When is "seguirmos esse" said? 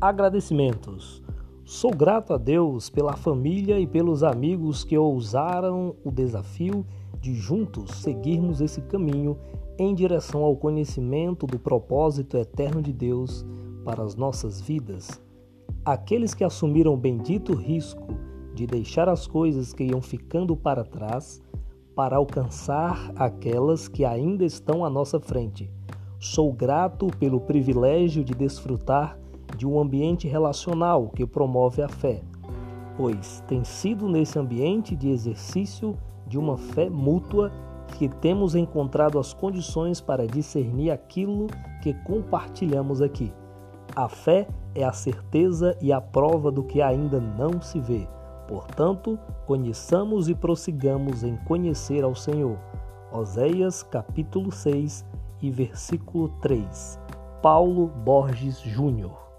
7.96-8.80